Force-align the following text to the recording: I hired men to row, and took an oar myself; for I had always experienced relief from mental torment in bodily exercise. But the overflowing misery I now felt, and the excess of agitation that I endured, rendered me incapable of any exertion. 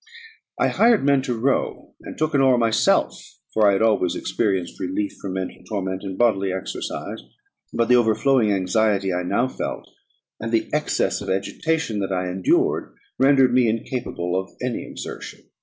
I 0.57 0.69
hired 0.69 1.05
men 1.05 1.21
to 1.21 1.37
row, 1.37 1.93
and 2.01 2.17
took 2.17 2.33
an 2.33 2.41
oar 2.41 2.57
myself; 2.57 3.13
for 3.53 3.69
I 3.69 3.73
had 3.73 3.83
always 3.83 4.15
experienced 4.15 4.79
relief 4.79 5.11
from 5.21 5.33
mental 5.33 5.63
torment 5.69 6.01
in 6.03 6.17
bodily 6.17 6.51
exercise. 6.51 7.21
But 7.71 7.87
the 7.87 7.97
overflowing 7.97 8.49
misery 8.49 9.13
I 9.13 9.21
now 9.21 9.47
felt, 9.47 9.87
and 10.39 10.51
the 10.51 10.67
excess 10.73 11.21
of 11.21 11.29
agitation 11.29 11.99
that 11.99 12.11
I 12.11 12.31
endured, 12.31 12.95
rendered 13.19 13.53
me 13.53 13.67
incapable 13.69 14.35
of 14.35 14.49
any 14.59 14.87
exertion. 14.87 15.41